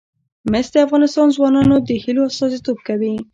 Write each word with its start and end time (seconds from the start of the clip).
مس 0.51 0.67
د 0.73 0.75
افغان 0.85 1.03
ځوانانو 1.35 1.75
د 1.87 1.89
هیلو 2.03 2.21
استازیتوب 2.29 2.77
کوي. 2.87 3.13